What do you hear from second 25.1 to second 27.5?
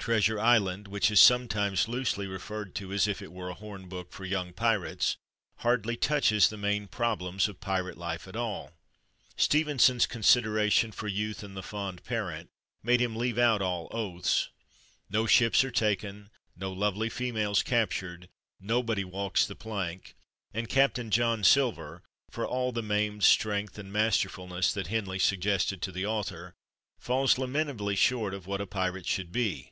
suggested to the author, falls